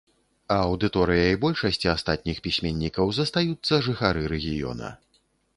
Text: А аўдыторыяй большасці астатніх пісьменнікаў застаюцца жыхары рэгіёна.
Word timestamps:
А 0.53 0.55
аўдыторыяй 0.67 1.35
большасці 1.43 1.91
астатніх 1.95 2.41
пісьменнікаў 2.47 3.13
застаюцца 3.19 3.81
жыхары 3.89 4.21
рэгіёна. 4.33 4.93